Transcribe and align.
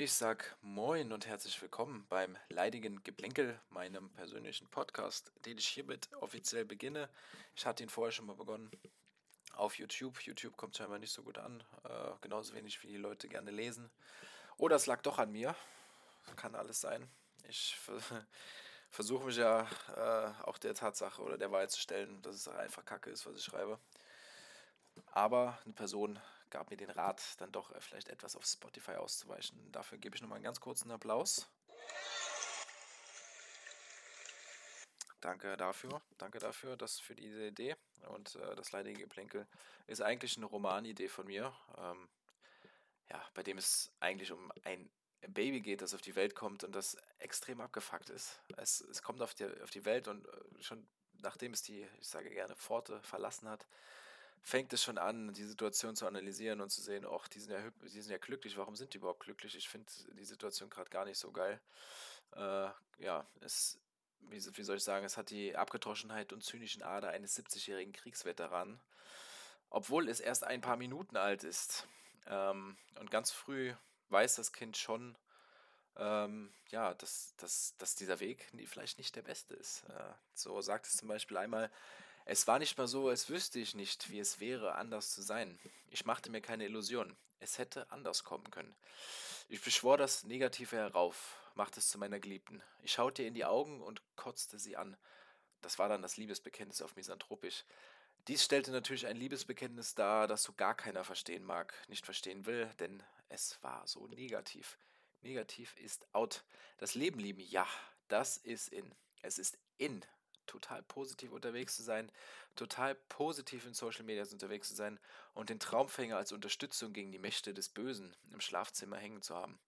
Ich 0.00 0.12
sag 0.12 0.56
Moin 0.62 1.12
und 1.12 1.26
herzlich 1.26 1.60
willkommen 1.60 2.06
beim 2.08 2.36
leidigen 2.50 3.02
Geplänkel, 3.02 3.58
meinem 3.68 4.10
persönlichen 4.10 4.68
Podcast, 4.68 5.32
den 5.44 5.58
ich 5.58 5.66
hiermit 5.66 6.08
offiziell 6.20 6.64
beginne. 6.64 7.08
Ich 7.56 7.66
hatte 7.66 7.82
ihn 7.82 7.88
vorher 7.88 8.12
schon 8.12 8.26
mal 8.26 8.36
begonnen 8.36 8.70
auf 9.54 9.76
YouTube. 9.76 10.20
YouTube 10.20 10.56
kommt 10.56 10.76
scheinbar 10.76 11.00
nicht 11.00 11.12
so 11.12 11.24
gut 11.24 11.36
an, 11.38 11.64
äh, 11.82 12.12
genauso 12.20 12.54
wenig 12.54 12.80
wie 12.84 12.86
die 12.86 12.96
Leute 12.96 13.28
gerne 13.28 13.50
lesen. 13.50 13.90
Oder 14.56 14.76
es 14.76 14.86
lag 14.86 15.02
doch 15.02 15.18
an 15.18 15.32
mir. 15.32 15.56
Kann 16.36 16.54
alles 16.54 16.80
sein. 16.80 17.10
Ich 17.48 17.76
versuche 18.90 19.26
mich 19.26 19.36
ja 19.36 19.66
äh, 19.96 20.44
auch 20.44 20.58
der 20.58 20.74
Tatsache 20.74 21.20
oder 21.20 21.38
der 21.38 21.50
Wahrheit 21.50 21.72
zu 21.72 21.80
stellen, 21.80 22.22
dass 22.22 22.36
es 22.36 22.46
einfach 22.46 22.84
Kacke 22.84 23.10
ist, 23.10 23.26
was 23.26 23.36
ich 23.36 23.42
schreibe. 23.42 23.80
Aber 25.10 25.58
eine 25.64 25.74
Person 25.74 26.20
gab 26.50 26.70
mir 26.70 26.76
den 26.76 26.90
Rat, 26.90 27.22
dann 27.38 27.52
doch 27.52 27.72
äh, 27.72 27.80
vielleicht 27.80 28.08
etwas 28.08 28.36
auf 28.36 28.44
Spotify 28.44 28.92
auszuweichen. 28.92 29.70
Dafür 29.72 29.98
gebe 29.98 30.16
ich 30.16 30.22
nochmal 30.22 30.36
einen 30.36 30.44
ganz 30.44 30.60
kurzen 30.60 30.90
Applaus. 30.90 31.48
Danke 35.20 35.56
dafür, 35.56 36.00
danke 36.16 36.38
dafür, 36.38 36.76
das 36.76 37.00
für 37.00 37.14
diese 37.14 37.48
Idee. 37.48 37.76
Und 38.08 38.36
äh, 38.36 38.54
das 38.54 38.72
leidige 38.72 39.00
Geplänkel 39.02 39.46
ist 39.86 40.00
eigentlich 40.00 40.36
eine 40.36 40.46
Romanidee 40.46 41.08
von 41.08 41.26
mir, 41.26 41.52
ähm, 41.76 42.08
ja, 43.10 43.22
bei 43.34 43.42
dem 43.42 43.58
es 43.58 43.90
eigentlich 44.00 44.30
um 44.30 44.52
ein 44.64 44.90
Baby 45.26 45.60
geht, 45.60 45.82
das 45.82 45.94
auf 45.94 46.02
die 46.02 46.14
Welt 46.14 46.36
kommt 46.36 46.62
und 46.62 46.72
das 46.72 46.96
extrem 47.18 47.60
abgefuckt 47.60 48.10
ist. 48.10 48.40
Es, 48.56 48.80
es 48.80 49.02
kommt 49.02 49.20
auf 49.20 49.34
die, 49.34 49.46
auf 49.62 49.70
die 49.70 49.84
Welt 49.84 50.06
und 50.06 50.26
äh, 50.26 50.62
schon 50.62 50.86
nachdem 51.22 51.52
es 51.52 51.62
die, 51.62 51.86
ich 52.00 52.08
sage 52.08 52.30
gerne, 52.30 52.56
Pforte 52.56 53.00
verlassen 53.02 53.48
hat, 53.48 53.66
fängt 54.42 54.72
es 54.72 54.82
schon 54.82 54.98
an, 54.98 55.32
die 55.32 55.44
Situation 55.44 55.96
zu 55.96 56.06
analysieren 56.06 56.60
und 56.60 56.70
zu 56.70 56.80
sehen, 56.80 57.06
ach, 57.10 57.28
die 57.28 57.40
sind 57.40 57.52
ja, 57.52 57.60
die 57.82 58.00
sind 58.00 58.10
ja 58.10 58.18
glücklich, 58.18 58.56
warum 58.56 58.76
sind 58.76 58.94
die 58.94 58.98
überhaupt 58.98 59.20
glücklich? 59.20 59.54
Ich 59.56 59.68
finde 59.68 59.90
die 60.12 60.24
Situation 60.24 60.70
gerade 60.70 60.90
gar 60.90 61.04
nicht 61.04 61.18
so 61.18 61.30
geil. 61.30 61.60
Äh, 62.34 62.68
ja, 62.98 63.26
es, 63.40 63.78
wie, 64.20 64.44
wie, 64.56 64.62
soll 64.62 64.76
ich 64.76 64.84
sagen, 64.84 65.04
es 65.04 65.16
hat 65.16 65.30
die 65.30 65.56
Abgetroschenheit 65.56 66.32
und 66.32 66.42
zynischen 66.42 66.82
Ader 66.82 67.10
eines 67.10 67.38
70-jährigen 67.38 67.92
Kriegsveteranen, 67.92 68.80
obwohl 69.70 70.08
es 70.08 70.20
erst 70.20 70.44
ein 70.44 70.60
paar 70.60 70.76
Minuten 70.76 71.16
alt 71.16 71.44
ist. 71.44 71.86
Ähm, 72.26 72.76
und 72.98 73.10
ganz 73.10 73.30
früh 73.30 73.74
weiß 74.10 74.36
das 74.36 74.52
Kind 74.52 74.76
schon, 74.76 75.16
ähm, 75.96 76.52
ja, 76.70 76.94
dass, 76.94 77.34
dass, 77.36 77.74
dass 77.78 77.94
dieser 77.94 78.20
Weg 78.20 78.50
vielleicht 78.66 78.98
nicht 78.98 79.16
der 79.16 79.22
beste 79.22 79.54
ist. 79.54 79.84
Äh, 79.88 80.12
so 80.34 80.60
sagt 80.60 80.86
es 80.86 80.96
zum 80.96 81.08
Beispiel 81.08 81.36
einmal, 81.36 81.70
es 82.30 82.46
war 82.46 82.58
nicht 82.58 82.76
mal 82.76 82.86
so, 82.86 83.08
als 83.08 83.30
wüsste 83.30 83.58
ich 83.58 83.74
nicht, 83.74 84.10
wie 84.10 84.18
es 84.18 84.38
wäre, 84.38 84.74
anders 84.74 85.12
zu 85.12 85.22
sein. 85.22 85.58
Ich 85.88 86.04
machte 86.04 86.30
mir 86.30 86.42
keine 86.42 86.66
Illusionen. 86.66 87.16
Es 87.40 87.56
hätte 87.56 87.90
anders 87.90 88.22
kommen 88.22 88.50
können. 88.50 88.76
Ich 89.48 89.62
beschwor 89.62 89.96
das 89.96 90.24
Negative 90.24 90.76
herauf, 90.76 91.38
machte 91.54 91.80
es 91.80 91.88
zu 91.88 91.96
meiner 91.96 92.20
Geliebten. 92.20 92.62
Ich 92.82 92.92
schaute 92.92 93.22
ihr 93.22 93.28
in 93.28 93.34
die 93.34 93.46
Augen 93.46 93.80
und 93.80 94.02
kotzte 94.16 94.58
sie 94.58 94.76
an. 94.76 94.98
Das 95.62 95.78
war 95.78 95.88
dann 95.88 96.02
das 96.02 96.18
Liebesbekenntnis 96.18 96.82
auf 96.82 96.96
Misanthropisch. 96.96 97.64
Dies 98.26 98.44
stellte 98.44 98.72
natürlich 98.72 99.06
ein 99.06 99.16
Liebesbekenntnis 99.16 99.94
dar, 99.94 100.26
das 100.26 100.42
so 100.42 100.52
gar 100.52 100.74
keiner 100.74 101.04
verstehen 101.04 101.44
mag, 101.44 101.72
nicht 101.88 102.04
verstehen 102.04 102.44
will, 102.44 102.68
denn 102.78 103.02
es 103.30 103.56
war 103.62 103.86
so 103.86 104.06
negativ. 104.06 104.76
Negativ 105.22 105.74
ist 105.78 106.06
out. 106.14 106.44
Das 106.76 106.94
Leben 106.94 107.20
lieben, 107.20 107.40
ja, 107.40 107.66
das 108.08 108.36
ist 108.36 108.68
in. 108.68 108.94
Es 109.22 109.38
ist 109.38 109.56
in, 109.78 110.04
total 110.48 110.82
positiv 110.82 111.30
unterwegs 111.32 111.76
zu 111.76 111.82
sein, 111.82 112.10
total 112.56 112.94
positiv 112.94 113.66
in 113.66 113.74
Social 113.74 114.04
Media 114.04 114.24
unterwegs 114.30 114.68
zu 114.68 114.74
sein 114.74 114.98
und 115.34 115.50
den 115.50 115.60
Traumfänger 115.60 116.16
als 116.16 116.32
Unterstützung 116.32 116.92
gegen 116.92 117.12
die 117.12 117.18
Mächte 117.18 117.54
des 117.54 117.68
Bösen 117.68 118.16
im 118.32 118.40
Schlafzimmer 118.40 118.96
hängen 118.96 119.22
zu 119.22 119.36
haben. 119.36 119.60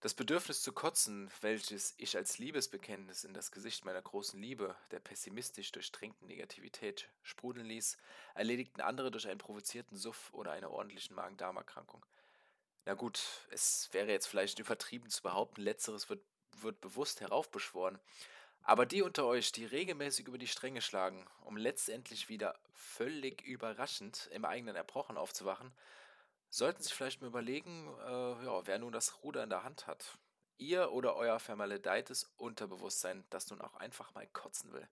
Das 0.00 0.14
Bedürfnis 0.14 0.62
zu 0.62 0.72
kotzen, 0.72 1.28
welches 1.40 1.94
ich 1.96 2.16
als 2.16 2.38
Liebesbekenntnis 2.38 3.24
in 3.24 3.34
das 3.34 3.50
Gesicht 3.50 3.84
meiner 3.84 4.00
großen 4.00 4.40
Liebe, 4.40 4.76
der 4.92 5.00
pessimistisch 5.00 5.72
durchtränkten 5.72 6.28
Negativität, 6.28 7.08
sprudeln 7.24 7.66
ließ, 7.66 7.96
erledigten 8.34 8.80
andere 8.80 9.10
durch 9.10 9.26
einen 9.26 9.38
provozierten 9.38 9.96
Suff 9.96 10.32
oder 10.32 10.52
einer 10.52 10.70
ordentlichen 10.70 11.16
Magen-Darm-Erkrankung. 11.16 12.06
Na 12.84 12.94
gut, 12.94 13.20
es 13.50 13.88
wäre 13.90 14.12
jetzt 14.12 14.28
vielleicht 14.28 14.60
übertrieben 14.60 15.10
zu 15.10 15.20
behaupten, 15.20 15.62
letzteres 15.62 16.08
wird, 16.08 16.22
wird 16.60 16.80
bewusst 16.80 17.20
heraufbeschworen, 17.20 17.98
aber 18.62 18.86
die 18.86 19.02
unter 19.02 19.24
euch, 19.26 19.52
die 19.52 19.64
regelmäßig 19.64 20.26
über 20.26 20.38
die 20.38 20.46
Stränge 20.46 20.80
schlagen, 20.80 21.26
um 21.44 21.56
letztendlich 21.56 22.28
wieder 22.28 22.58
völlig 22.72 23.42
überraschend 23.42 24.28
im 24.32 24.44
eigenen 24.44 24.76
Erbrochen 24.76 25.16
aufzuwachen, 25.16 25.72
sollten 26.50 26.82
sich 26.82 26.94
vielleicht 26.94 27.20
mal 27.20 27.28
überlegen, 27.28 27.88
äh, 28.06 28.44
ja, 28.44 28.66
wer 28.66 28.78
nun 28.78 28.92
das 28.92 29.22
Ruder 29.22 29.42
in 29.42 29.50
der 29.50 29.64
Hand 29.64 29.86
hat. 29.86 30.18
Ihr 30.56 30.92
oder 30.92 31.14
euer 31.16 31.38
vermaledeites 31.38 32.24
Unterbewusstsein, 32.36 33.24
das 33.30 33.48
nun 33.50 33.60
auch 33.60 33.76
einfach 33.76 34.12
mal 34.14 34.26
kotzen 34.26 34.72
will. 34.72 34.88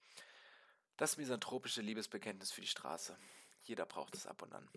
Das 0.97 1.17
misanthropische 1.17 1.83
Liebesbekenntnis 1.83 2.53
für 2.53 2.61
die 2.61 2.67
Straße. 2.67 3.19
Jeder 3.63 3.85
braucht 3.85 4.15
es 4.15 4.27
ab 4.27 4.43
und 4.43 4.53
an. 4.53 4.71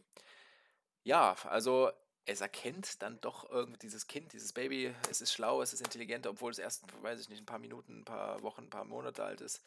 Ja, 1.04 1.36
also 1.44 1.92
es 2.30 2.42
erkennt 2.42 3.02
dann 3.02 3.20
doch 3.22 3.50
irgendwie 3.50 3.80
dieses 3.80 4.06
Kind, 4.06 4.34
dieses 4.34 4.54
Baby, 4.54 4.94
es 5.10 5.20
ist 5.20 5.34
schlau, 5.34 5.64
es 5.64 5.74
ist 5.74 5.82
intelligent, 5.82 6.28
obwohl 6.28 6.52
es 6.52 6.60
erst, 6.60 6.84
weiß 7.02 7.20
ich 7.20 7.30
nicht, 7.30 7.42
ein 7.42 7.48
paar 7.48 7.60
Minuten, 7.60 8.02
ein 8.02 8.06
paar 8.06 8.42
Wochen, 8.44 8.66
ein 8.66 8.70
paar 8.70 8.86
Monate 8.86 9.24
alt 9.24 9.42
ist. 9.42 9.62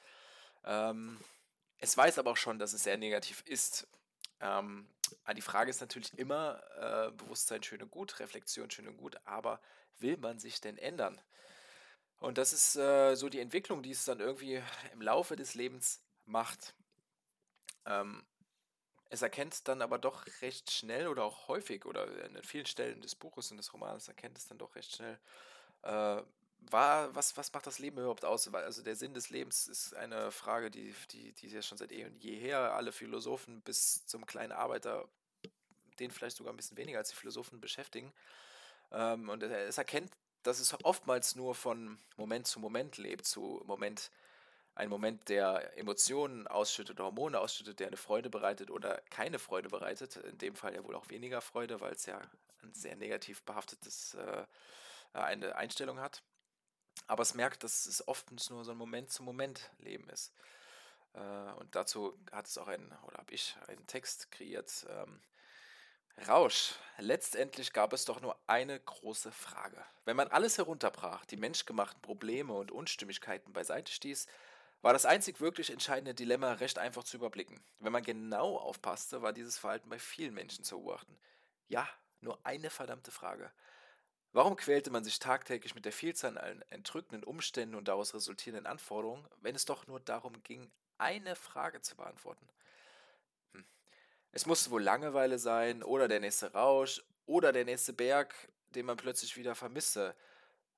Ähm, 0.65 1.19
es 1.79 1.97
weiß 1.97 2.19
aber 2.19 2.31
auch 2.31 2.37
schon, 2.37 2.61
dass 2.61 2.73
es 2.73 2.85
sehr 2.85 2.97
negativ 2.97 3.43
ist. 3.47 3.89
Ähm, 4.41 4.87
die 5.37 5.43
Frage 5.43 5.71
ist 5.71 5.81
natürlich 5.81 6.17
immer, 6.17 6.63
äh, 6.79 7.11
Bewusstsein 7.11 7.65
schön 7.65 7.83
und 7.83 7.91
gut, 7.91 8.21
Reflexion 8.21 8.71
schön 8.71 8.87
und 8.87 8.97
gut, 8.97 9.17
aber 9.25 9.61
will 9.99 10.17
man 10.17 10.39
sich 10.39 10.61
denn 10.61 10.79
ändern? 10.79 11.21
Und 12.21 12.39
das 12.39 12.53
ist 12.53 12.77
äh, 12.77 13.17
so 13.17 13.29
die 13.29 13.41
Entwicklung, 13.41 13.83
die 13.83 13.91
es 13.91 14.05
dann 14.05 14.21
irgendwie 14.21 14.63
im 14.93 15.03
Laufe 15.03 15.35
des 15.35 15.55
Lebens 15.55 16.01
macht. 16.27 16.75
Ähm, 17.87 18.25
es 19.13 19.21
erkennt 19.21 19.69
dann 19.69 19.83
aber 19.83 19.99
doch 19.99 20.25
recht 20.41 20.71
schnell 20.71 21.07
oder 21.07 21.25
auch 21.25 21.47
häufig 21.47 21.85
oder 21.85 22.07
in 22.25 22.43
vielen 22.43 22.65
Stellen 22.65 23.03
des 23.03 23.15
Buches 23.15 23.51
und 23.51 23.59
des 23.59 23.71
Romans 23.75 24.09
erkennt 24.09 24.39
es 24.39 24.47
dann 24.47 24.57
doch 24.57 24.75
recht 24.75 24.97
schnell, 24.97 25.19
äh, 25.83 26.23
war, 26.71 27.15
was, 27.15 27.37
was 27.37 27.53
macht 27.53 27.67
das 27.67 27.79
Leben 27.79 27.99
überhaupt 27.99 28.25
aus? 28.25 28.53
Also 28.55 28.83
der 28.83 28.97
Sinn 28.97 29.13
des 29.13 29.29
Lebens 29.29 29.69
ist 29.69 29.95
eine 29.95 30.31
Frage, 30.31 30.71
die, 30.71 30.95
die, 31.11 31.33
die 31.33 31.49
ja 31.49 31.61
schon 31.61 31.77
seit 31.77 31.93
eh 31.93 32.07
und 32.07 32.25
jeher 32.25 32.73
alle 32.73 32.91
Philosophen 32.91 33.61
bis 33.61 34.07
zum 34.07 34.25
kleinen 34.25 34.53
Arbeiter, 34.53 35.07
den 35.99 36.11
vielleicht 36.11 36.39
sogar 36.39 36.55
ein 36.55 36.57
bisschen 36.57 36.79
weniger 36.79 36.99
als 36.99 37.11
die 37.11 37.17
Philosophen 37.17 37.61
beschäftigen. 37.61 38.15
Ähm, 38.93 39.29
und 39.29 39.43
es 39.43 39.77
erkennt, 39.77 40.11
dass 40.43 40.59
es 40.59 40.75
oftmals 40.85 41.37
nur 41.37 41.55
von 41.55 41.99
Moment 42.17 42.47
zu 42.47 42.61
Moment 42.61 42.97
lebt, 42.97 43.27
zu 43.27 43.61
Moment 43.67 44.11
ein 44.75 44.89
Moment, 44.89 45.29
der 45.29 45.77
Emotionen 45.77 46.47
ausschüttet, 46.47 46.99
Hormone 46.99 47.39
ausschüttet, 47.39 47.81
der 47.81 47.89
eine 47.89 47.97
Freude 47.97 48.31
bereitet 48.31 48.71
oder 48.71 49.03
keine 49.11 49.39
Freude 49.39 49.69
bereitet. 49.69 50.17
In 50.17 50.39
dem 50.39 50.57
Fall 50.57 50.75
ja 50.75 50.85
wohl 50.85 50.95
auch 50.95 51.11
weniger 51.11 51.41
Freude, 51.41 51.81
weil 51.81 51.93
es 51.93 52.07
ja 52.07 52.21
ein 52.63 52.73
sehr 52.73 52.97
negativ 52.97 53.43
behaftetes 53.43 54.15
äh, 54.15 54.45
eine 55.13 55.57
Einstellung 55.57 56.01
hat. 56.01 56.23
Aber 57.07 57.23
es 57.23 57.35
merkt, 57.35 57.65
dass 57.65 57.87
es 57.87 58.07
oftens 58.07 58.51
nur 58.51 58.65
so 58.65 58.73
ein 58.73 58.79
Moment-zu-Moment-Leben 58.79 60.09
ist. 60.09 60.33
Äh, 61.15 61.53
und 61.59 61.75
dazu 61.75 62.19
hat 62.31 62.47
es 62.47 62.57
auch 62.57 62.69
ein, 62.69 62.97
oder 63.07 63.19
habe 63.19 63.35
ich 63.35 63.57
einen 63.69 63.87
Text 63.87 64.31
kreiert. 64.31 64.87
Ähm, 64.89 65.21
Rausch. 66.29 66.75
Letztendlich 66.99 67.73
gab 67.73 67.93
es 67.93 68.05
doch 68.05 68.21
nur 68.21 68.37
eine 68.47 68.79
große 68.79 69.33
Frage. 69.33 69.83
Wenn 70.05 70.17
man 70.17 70.29
alles 70.29 70.59
herunterbrach, 70.59 71.25
die 71.25 71.37
menschgemachten 71.37 72.01
Probleme 72.03 72.53
und 72.53 72.71
Unstimmigkeiten 72.71 73.53
beiseite 73.53 73.91
stieß, 73.91 74.27
war 74.83 74.93
das 74.93 75.07
einzig 75.07 75.41
wirklich 75.41 75.71
entscheidende 75.71 76.15
Dilemma 76.15 76.55
recht 76.55 76.79
einfach 76.79 77.05
zu 77.05 77.17
überblicken. 77.17 77.63
Wenn 77.79 77.93
man 77.93 78.03
genau 78.03 78.59
aufpasste, 78.59 79.23
war 79.23 79.33
dieses 79.33 79.57
Verhalten 79.57 79.89
bei 79.89 79.99
vielen 79.99 80.35
Menschen 80.35 80.65
zu 80.65 80.77
beobachten. 80.77 81.17
Ja, 81.69 81.89
nur 82.21 82.45
eine 82.45 82.69
verdammte 82.69 83.13
Frage. 83.13 83.53
Warum 84.33 84.57
quälte 84.57 84.91
man 84.91 85.05
sich 85.05 85.19
tagtäglich 85.19 85.75
mit 85.75 85.85
der 85.85 85.93
Vielzahl 85.93 86.37
an 86.39 86.63
entrückenden 86.71 87.23
Umständen 87.23 87.75
und 87.75 87.87
daraus 87.87 88.15
resultierenden 88.15 88.67
Anforderungen, 88.67 89.27
wenn 89.41 89.55
es 89.55 89.67
doch 89.67 89.87
nur 89.87 90.01
darum 90.01 90.43
ging, 90.43 90.71
eine 90.99 91.37
Frage 91.37 91.81
zu 91.81 91.97
beantworten? 91.97 92.49
Hm. 93.53 93.65
Es 94.33 94.47
musste 94.47 94.71
wohl 94.71 94.83
Langeweile 94.83 95.39
sein, 95.39 95.83
oder 95.83 96.09
der 96.09 96.21
nächste 96.21 96.53
Rausch, 96.55 97.05
oder 97.27 97.53
der 97.53 97.67
nächste 97.67 97.93
Berg, 97.93 98.35
den 98.71 98.87
man 98.87 98.97
plötzlich 98.97 99.37
wieder 99.37 99.55
vermisse, 99.55 100.17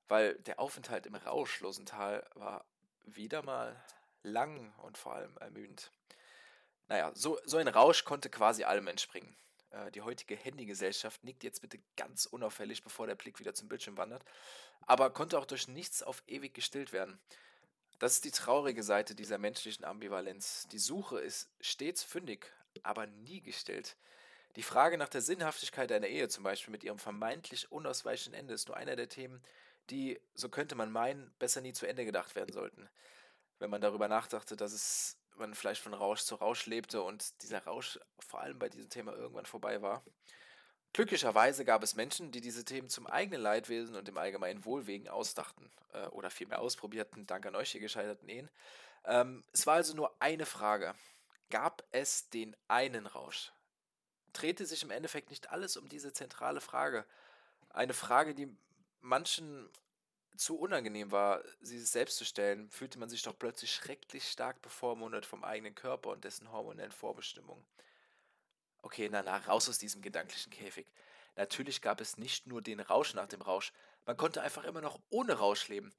weil 0.09 0.35
der 0.35 0.59
Aufenthalt 0.59 1.05
im 1.05 1.15
rauschlosen 1.15 1.85
Tal 1.85 2.27
war 2.35 2.65
wieder 3.05 3.43
mal 3.43 3.75
lang 4.23 4.73
und 4.81 4.97
vor 4.97 5.13
allem 5.15 5.37
ermüdend. 5.37 5.91
Naja, 6.87 7.11
so, 7.15 7.39
so 7.45 7.57
ein 7.57 7.67
Rausch 7.67 8.03
konnte 8.03 8.29
quasi 8.29 8.63
allem 8.63 8.87
entspringen. 8.87 9.35
Äh, 9.71 9.91
die 9.91 10.01
heutige 10.01 10.35
Handygesellschaft 10.35 11.23
nickt 11.23 11.43
jetzt 11.43 11.61
bitte 11.61 11.79
ganz 11.97 12.25
unauffällig, 12.25 12.83
bevor 12.83 13.07
der 13.07 13.15
Blick 13.15 13.39
wieder 13.39 13.53
zum 13.53 13.67
Bildschirm 13.67 13.97
wandert, 13.97 14.23
aber 14.81 15.09
konnte 15.11 15.39
auch 15.39 15.45
durch 15.45 15.67
nichts 15.67 16.03
auf 16.03 16.23
ewig 16.27 16.53
gestillt 16.53 16.93
werden. 16.93 17.19
Das 17.99 18.13
ist 18.13 18.25
die 18.25 18.31
traurige 18.31 18.83
Seite 18.83 19.15
dieser 19.15 19.37
menschlichen 19.37 19.85
Ambivalenz. 19.85 20.67
Die 20.71 20.79
Suche 20.79 21.19
ist 21.19 21.49
stets 21.61 22.03
fündig, 22.03 22.51
aber 22.83 23.07
nie 23.07 23.41
gestillt. 23.41 23.95
Die 24.57 24.63
Frage 24.63 24.97
nach 24.97 25.09
der 25.09 25.21
Sinnhaftigkeit 25.21 25.91
einer 25.91 26.07
Ehe, 26.07 26.29
zum 26.29 26.43
Beispiel 26.43 26.71
mit 26.71 26.83
ihrem 26.83 26.99
vermeintlich 26.99 27.71
unausweichenden 27.71 28.39
Ende, 28.39 28.53
ist 28.53 28.67
nur 28.67 28.77
einer 28.77 28.95
der 28.95 29.09
Themen, 29.09 29.41
die, 29.89 30.19
so 30.33 30.49
könnte 30.49 30.75
man 30.75 30.91
meinen, 30.91 31.33
besser 31.39 31.61
nie 31.61 31.73
zu 31.73 31.85
Ende 31.87 32.05
gedacht 32.05 32.35
werden 32.35 32.53
sollten. 32.53 32.89
Wenn 33.59 33.69
man 33.69 33.81
darüber 33.81 34.07
nachdachte, 34.07 34.55
dass 34.55 34.73
es 34.73 35.17
man 35.37 35.53
vielleicht 35.53 35.81
von 35.81 35.93
Rausch 35.93 36.21
zu 36.21 36.35
Rausch 36.35 36.65
lebte 36.65 37.01
und 37.01 37.41
dieser 37.43 37.63
Rausch 37.63 37.99
vor 38.19 38.41
allem 38.41 38.59
bei 38.59 38.69
diesem 38.69 38.89
Thema 38.89 39.13
irgendwann 39.13 39.45
vorbei 39.45 39.81
war. 39.81 40.03
Glücklicherweise 40.93 41.65
gab 41.65 41.83
es 41.83 41.95
Menschen, 41.95 42.31
die 42.31 42.39
diese 42.39 42.63
Themen 42.63 42.87
zum 42.87 43.05
eigenen 43.05 43.41
Leidwesen 43.41 43.95
und 43.95 44.07
dem 44.07 44.17
allgemeinen 44.17 44.63
Wohlwegen 44.63 45.09
ausdachten 45.09 45.69
äh, 45.91 46.07
oder 46.07 46.29
vielmehr 46.29 46.59
ausprobierten, 46.59 47.27
dank 47.27 47.45
an 47.45 47.55
euch 47.55 47.71
hier 47.71 47.81
gescheiterten 47.81 48.29
Ehen. 48.29 48.49
Ähm, 49.03 49.43
es 49.51 49.67
war 49.67 49.75
also 49.75 49.93
nur 49.93 50.15
eine 50.21 50.45
Frage. 50.45 50.95
Gab 51.49 51.83
es 51.91 52.29
den 52.29 52.55
einen 52.67 53.07
Rausch? 53.07 53.51
Drehte 54.31 54.65
sich 54.65 54.83
im 54.83 54.91
Endeffekt 54.91 55.29
nicht 55.29 55.51
alles 55.51 55.75
um 55.77 55.89
diese 55.89 56.13
zentrale 56.13 56.61
Frage? 56.61 57.05
Eine 57.69 57.93
Frage, 57.93 58.33
die 58.33 58.55
manchen 59.05 59.69
zu 60.35 60.57
unangenehm 60.57 61.11
war, 61.11 61.41
sie 61.61 61.79
selbst 61.79 62.17
zu 62.17 62.25
stellen, 62.25 62.69
fühlte 62.69 62.99
man 62.99 63.09
sich 63.09 63.21
doch 63.21 63.37
plötzlich 63.37 63.71
schrecklich 63.71 64.27
stark 64.29 64.61
bevormundet 64.61 65.25
vom 65.25 65.43
eigenen 65.43 65.75
Körper 65.75 66.09
und 66.09 66.25
dessen 66.25 66.51
hormonellen 66.51 66.91
Vorbestimmungen. 66.91 67.65
Okay, 68.81 69.07
na, 69.09 69.23
na, 69.23 69.37
raus 69.37 69.69
aus 69.69 69.77
diesem 69.77 70.01
gedanklichen 70.01 70.51
Käfig. 70.51 70.87
Natürlich 71.35 71.81
gab 71.81 72.01
es 72.01 72.17
nicht 72.17 72.47
nur 72.47 72.61
den 72.61 72.79
Rausch 72.79 73.13
nach 73.13 73.27
dem 73.27 73.41
Rausch, 73.41 73.71
man 74.05 74.17
konnte 74.17 74.41
einfach 74.41 74.63
immer 74.65 74.81
noch 74.81 74.99
ohne 75.09 75.33
Rausch 75.33 75.67
leben. 75.67 75.93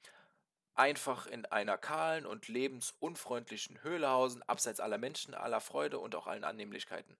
Einfach 0.75 1.25
in 1.25 1.45
einer 1.45 1.77
kahlen 1.77 2.25
und 2.25 2.47
lebensunfreundlichen 2.47 3.81
Höhle 3.81 4.09
hausen, 4.09 4.43
abseits 4.43 4.79
aller 4.79 4.97
Menschen, 4.97 5.33
aller 5.33 5.59
Freude 5.59 5.99
und 5.99 6.15
auch 6.15 6.27
allen 6.27 6.43
Annehmlichkeiten. 6.43 7.17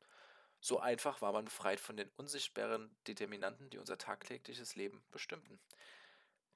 So 0.59 0.79
einfach 0.79 1.21
war 1.21 1.31
man 1.31 1.45
befreit 1.45 1.79
von 1.79 1.97
den 1.97 2.09
unsichtbaren 2.17 2.95
Determinanten, 3.07 3.69
die 3.69 3.77
unser 3.77 3.97
tagtägliches 3.97 4.75
Leben 4.75 5.03
bestimmten. 5.11 5.59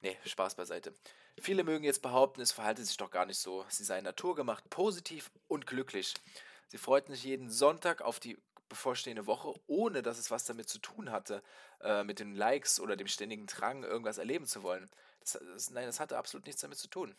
Nee, 0.00 0.18
Spaß 0.24 0.56
beiseite. 0.56 0.92
Viele 1.40 1.64
mögen 1.64 1.84
jetzt 1.84 2.02
behaupten, 2.02 2.40
es 2.40 2.52
verhalte 2.52 2.84
sich 2.84 2.96
doch 2.96 3.10
gar 3.10 3.24
nicht 3.24 3.38
so. 3.38 3.64
Sie 3.68 3.84
seien 3.84 4.04
naturgemacht, 4.04 4.68
positiv 4.68 5.30
und 5.46 5.66
glücklich. 5.66 6.14
Sie 6.68 6.78
freuten 6.78 7.12
sich 7.12 7.22
jeden 7.22 7.50
Sonntag 7.50 8.02
auf 8.02 8.18
die 8.18 8.36
bevorstehende 8.68 9.26
Woche, 9.26 9.54
ohne 9.66 10.02
dass 10.02 10.18
es 10.18 10.30
was 10.30 10.44
damit 10.44 10.68
zu 10.68 10.78
tun 10.78 11.12
hatte, 11.12 11.42
äh, 11.82 12.02
mit 12.04 12.18
den 12.18 12.34
Likes 12.34 12.80
oder 12.80 12.96
dem 12.96 13.06
ständigen 13.06 13.46
Drang, 13.46 13.84
irgendwas 13.84 14.18
erleben 14.18 14.46
zu 14.46 14.62
wollen. 14.62 14.90
Das, 15.20 15.38
das, 15.52 15.70
nein, 15.70 15.86
das 15.86 16.00
hatte 16.00 16.18
absolut 16.18 16.46
nichts 16.46 16.62
damit 16.62 16.78
zu 16.78 16.88
tun. 16.88 17.14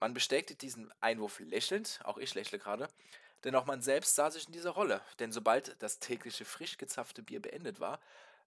Man 0.00 0.14
bestätigt 0.14 0.62
diesen 0.62 0.92
Einwurf 1.00 1.40
lächelnd, 1.40 2.00
auch 2.04 2.18
ich 2.18 2.34
lächle 2.34 2.58
gerade, 2.58 2.88
denn 3.44 3.54
auch 3.54 3.66
man 3.66 3.82
selbst 3.82 4.14
sah 4.14 4.30
sich 4.30 4.46
in 4.46 4.52
dieser 4.52 4.70
Rolle. 4.70 5.00
Denn 5.18 5.32
sobald 5.32 5.80
das 5.82 5.98
tägliche 5.98 6.44
frisch 6.44 6.78
gezapfte 6.78 7.22
Bier 7.22 7.40
beendet 7.40 7.80
war, 7.80 8.00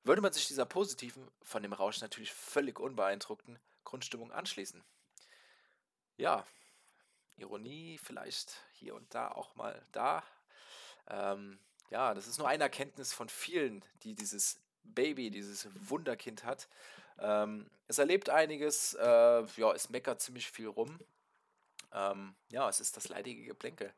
würde 0.03 0.21
man 0.21 0.31
sich 0.33 0.47
dieser 0.47 0.65
positiven, 0.65 1.30
von 1.42 1.63
dem 1.63 1.74
Rausch 1.74 2.01
natürlich 2.01 2.31
völlig 2.31 2.80
unbeeindruckten 2.80 3.59
Grundstimmung 3.83 4.31
anschließen. 4.31 4.83
Ja, 6.18 6.45
Ironie 7.38 7.97
vielleicht 7.97 8.62
hier 8.74 8.95
und 8.95 9.13
da 9.13 9.30
auch 9.30 9.56
mal 9.56 9.81
da. 9.92 10.24
Ähm, 11.07 11.59
ja, 11.89 12.13
das 12.13 12.27
ist 12.27 12.38
nur 12.38 12.48
eine 12.48 12.63
Erkenntnis 12.63 13.13
von 13.13 13.30
vielen, 13.30 13.83
die 14.03 14.15
dieses 14.15 14.59
Baby, 14.83 15.30
dieses 15.30 15.68
Wunderkind 15.89 16.44
hat. 16.44 16.68
Ähm, 17.19 17.69
es 17.88 17.98
erlebt 17.98 18.30
einiges, 18.30 18.94
äh, 18.94 19.03
ja, 19.57 19.74
es 19.74 19.89
meckert 19.89 20.21
ziemlich 20.21 20.50
viel 20.50 20.68
rum. 20.68 21.00
Ähm, 21.91 22.36
ja, 22.50 22.69
es 22.69 22.80
ist 22.80 22.98
das 22.98 23.09
leidige 23.09 23.45
Geplänkel. 23.45 23.94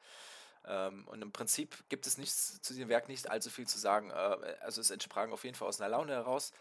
Ähm, 0.67 1.07
und 1.07 1.21
im 1.21 1.31
Prinzip 1.31 1.83
gibt 1.89 2.05
es 2.07 2.17
nichts 2.17 2.61
zu 2.61 2.73
diesem 2.73 2.89
Werk 2.89 3.07
nicht 3.07 3.29
allzu 3.29 3.49
viel 3.49 3.67
zu 3.67 3.79
sagen. 3.79 4.09
Äh, 4.11 4.57
also 4.61 4.81
es 4.81 4.91
entsprang 4.91 5.31
auf 5.31 5.43
jeden 5.43 5.55
Fall 5.55 5.67
aus 5.67 5.79
einer 5.79 5.89
Laune 5.89 6.13
heraus. 6.13 6.51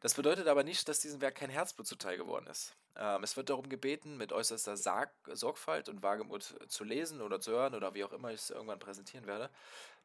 Das 0.00 0.14
bedeutet 0.14 0.46
aber 0.46 0.62
nicht, 0.62 0.88
dass 0.88 1.00
diesem 1.00 1.20
Werk 1.20 1.34
kein 1.34 1.50
Herzblut 1.50 1.86
zuteil 1.86 2.16
geworden 2.16 2.46
ist. 2.46 2.76
Ähm, 2.96 3.24
es 3.24 3.36
wird 3.36 3.50
darum 3.50 3.68
gebeten, 3.68 4.16
mit 4.16 4.32
äußerster 4.32 4.76
Sorgfalt 4.76 5.88
und 5.88 6.02
Wagemut 6.02 6.54
zu 6.68 6.84
lesen 6.84 7.20
oder 7.20 7.40
zu 7.40 7.50
hören 7.50 7.74
oder 7.74 7.94
wie 7.94 8.04
auch 8.04 8.12
immer 8.12 8.30
ich 8.30 8.40
es 8.40 8.50
irgendwann 8.50 8.78
präsentieren 8.78 9.26
werde. 9.26 9.50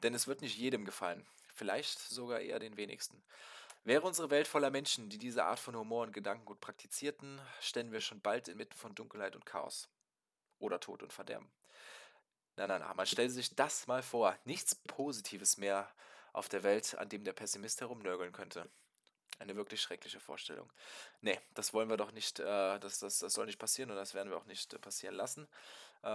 Denn 0.01 0.15
es 0.15 0.27
wird 0.27 0.41
nicht 0.41 0.57
jedem 0.57 0.83
gefallen. 0.85 1.25
Vielleicht 1.53 1.99
sogar 1.99 2.39
eher 2.39 2.59
den 2.59 2.77
wenigsten. 2.77 3.21
Wäre 3.83 4.07
unsere 4.07 4.29
Welt 4.29 4.47
voller 4.47 4.71
Menschen, 4.71 5.09
die 5.09 5.17
diese 5.17 5.43
Art 5.43 5.59
von 5.59 5.75
Humor 5.75 6.03
und 6.03 6.13
Gedankengut 6.13 6.61
praktizierten, 6.61 7.39
ständen 7.59 7.91
wir 7.91 8.01
schon 8.01 8.21
bald 8.21 8.47
inmitten 8.47 8.77
von 8.77 8.95
Dunkelheit 8.95 9.35
und 9.35 9.45
Chaos. 9.45 9.89
Oder 10.57 10.79
Tod 10.79 11.03
und 11.03 11.11
Verderben. 11.11 11.51
Nein, 12.55 12.67
nein, 12.67 12.81
nein, 12.81 12.95
man 12.95 13.05
stellt 13.05 13.31
sich 13.31 13.55
das 13.55 13.87
mal 13.87 14.03
vor. 14.03 14.37
Nichts 14.45 14.75
Positives 14.75 15.57
mehr 15.57 15.91
auf 16.33 16.49
der 16.49 16.63
Welt, 16.63 16.95
an 16.97 17.09
dem 17.09 17.23
der 17.23 17.33
Pessimist 17.33 17.81
herumnörgeln 17.81 18.31
könnte. 18.31 18.69
Eine 19.39 19.55
wirklich 19.55 19.81
schreckliche 19.81 20.19
Vorstellung. 20.19 20.71
Nee, 21.21 21.39
das 21.55 21.73
wollen 21.73 21.89
wir 21.89 21.97
doch 21.97 22.11
nicht, 22.11 22.39
äh, 22.39 22.79
das, 22.79 22.99
das, 22.99 23.19
das 23.19 23.33
soll 23.33 23.47
nicht 23.47 23.59
passieren 23.59 23.89
und 23.89 23.97
das 23.97 24.13
werden 24.13 24.29
wir 24.29 24.37
auch 24.37 24.45
nicht 24.45 24.73
äh, 24.73 24.79
passieren 24.79 25.15
lassen. 25.15 25.47
Äh, 26.03 26.07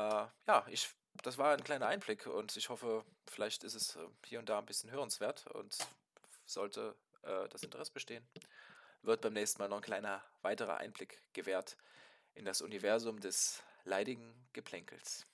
ja, 0.46 0.67
ich, 0.69 0.88
das 1.23 1.38
war 1.38 1.52
ein 1.52 1.64
kleiner 1.64 1.88
Einblick 1.88 2.26
und 2.26 2.56
ich 2.56 2.69
hoffe, 2.69 3.05
vielleicht 3.26 3.64
ist 3.64 3.75
es 3.75 3.96
äh, 3.96 4.06
hier 4.25 4.38
und 4.38 4.49
da 4.49 4.58
ein 4.58 4.67
bisschen 4.67 4.90
hörenswert 4.90 5.46
und 5.49 5.76
sollte 6.46 6.94
äh, 7.23 7.49
das 7.49 7.62
Interesse 7.64 7.93
bestehen, 7.93 8.26
wird 9.02 9.20
beim 9.20 9.32
nächsten 9.32 9.61
Mal 9.61 9.69
noch 9.69 9.79
ein 9.79 9.82
kleiner 9.82 10.23
weiterer 10.43 10.79
Einblick 10.79 11.20
gewährt 11.32 11.76
in 12.35 12.44
das 12.44 12.62
Universum 12.62 13.20
des 13.20 13.62
leidigen 13.85 14.49
Geplänkels. 14.52 15.26